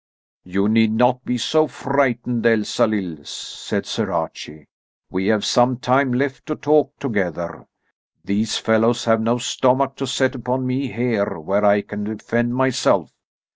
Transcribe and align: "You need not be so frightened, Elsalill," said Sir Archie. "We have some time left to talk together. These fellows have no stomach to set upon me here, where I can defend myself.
"You 0.45 0.67
need 0.67 0.93
not 0.93 1.23
be 1.25 1.37
so 1.37 1.67
frightened, 1.67 2.43
Elsalill," 2.43 3.23
said 3.23 3.85
Sir 3.85 4.11
Archie. 4.11 4.65
"We 5.11 5.27
have 5.27 5.45
some 5.45 5.77
time 5.77 6.11
left 6.11 6.47
to 6.47 6.55
talk 6.55 6.97
together. 6.97 7.67
These 8.25 8.57
fellows 8.57 9.05
have 9.05 9.21
no 9.21 9.37
stomach 9.37 9.95
to 9.97 10.07
set 10.07 10.33
upon 10.33 10.65
me 10.65 10.91
here, 10.91 11.37
where 11.37 11.63
I 11.63 11.83
can 11.83 12.05
defend 12.05 12.55
myself. 12.55 13.11